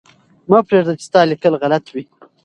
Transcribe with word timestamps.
مه 0.49 0.59
پرېږده 0.67 0.93
چې 0.99 1.05
ستا 1.09 1.19
لیکل 1.31 1.53
غلط 1.61 1.85
وي. 1.93 2.03